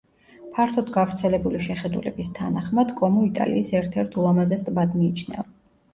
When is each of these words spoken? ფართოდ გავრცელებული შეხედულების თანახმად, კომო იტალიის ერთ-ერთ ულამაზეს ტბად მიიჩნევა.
ფართოდ 0.53 0.87
გავრცელებული 0.95 1.59
შეხედულების 1.67 2.33
თანახმად, 2.39 2.95
კომო 3.03 3.27
იტალიის 3.29 3.73
ერთ-ერთ 3.83 4.19
ულამაზეს 4.23 4.69
ტბად 4.71 5.01
მიიჩნევა. 5.03 5.51